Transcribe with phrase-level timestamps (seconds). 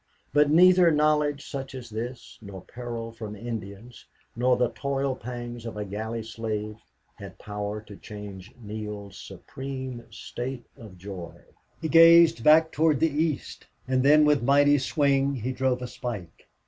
[0.33, 4.03] But neither knowledge such as this, nor peril from Indians,
[4.35, 6.75] nor the toil pangs of a galley slave
[7.13, 11.35] had power to change Neale's supreme state of joy.
[11.83, 16.47] He gazed back toward the east, and then with mighty swing he drove a spike.